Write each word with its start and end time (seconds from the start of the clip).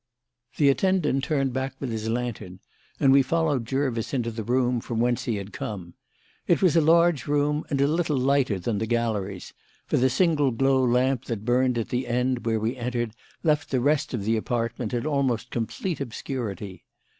The 0.57 0.69
attendant 0.69 1.23
turned 1.25 1.53
back 1.53 1.75
with 1.79 1.91
his 1.91 2.09
lantern, 2.09 2.59
and 2.99 3.11
we 3.13 3.21
followed 3.21 3.67
Jervis 3.67 4.15
into 4.15 4.31
the 4.31 4.43
room 4.43 4.79
from 4.81 4.99
whence 4.99 5.25
he 5.25 5.35
had 5.35 5.53
come. 5.53 5.93
It 6.47 6.63
was 6.63 6.75
a 6.75 6.81
large 6.81 7.27
room, 7.27 7.65
and 7.69 7.79
little 7.79 8.17
lighter 8.17 8.57
than 8.57 8.79
the 8.79 8.87
galleries, 8.87 9.53
for 9.85 9.97
the 9.97 10.09
single 10.09 10.49
glow 10.49 10.83
lamp 10.83 11.25
that 11.25 11.45
burned 11.45 11.77
at 11.77 11.89
the 11.89 12.07
end 12.07 12.47
where 12.47 12.59
we 12.59 12.77
entered 12.77 13.13
left 13.43 13.69
the 13.69 13.79
rest 13.79 14.11
of 14.15 14.25
the 14.25 14.37
apartment 14.37 14.91
in 14.91 15.05
almost 15.05 15.51
complete 15.51 16.01
obscurity. 16.01 16.83